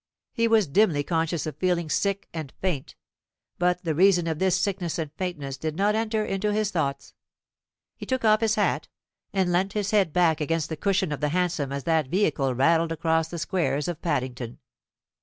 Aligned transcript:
He 0.33 0.47
was 0.47 0.65
dimly 0.65 1.03
conscious 1.03 1.45
of 1.45 1.57
feeling 1.57 1.87
sick 1.87 2.27
and 2.33 2.51
faint, 2.59 2.95
but 3.59 3.83
the 3.83 3.93
reason 3.93 4.25
of 4.25 4.39
this 4.39 4.59
sickness 4.59 4.97
and 4.97 5.11
faintness 5.15 5.57
did 5.57 5.75
not 5.75 5.93
enter 5.93 6.25
into 6.25 6.51
his 6.51 6.71
thoughts. 6.71 7.13
He 7.95 8.07
took 8.07 8.25
off 8.25 8.41
his 8.41 8.55
hat, 8.55 8.87
and 9.31 9.51
leant 9.51 9.73
his 9.73 9.91
head 9.91 10.11
back 10.11 10.41
against 10.41 10.69
the 10.69 10.75
cushion 10.75 11.11
of 11.11 11.19
the 11.21 11.29
hansom 11.29 11.71
as 11.71 11.83
that 11.83 12.07
vehicle 12.07 12.55
rattled 12.55 12.91
across 12.91 13.27
the 13.27 13.37
squares 13.37 13.87
of 13.87 14.01
Paddington. 14.01 14.57